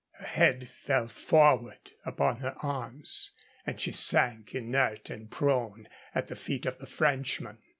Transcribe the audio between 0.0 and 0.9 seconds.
Her head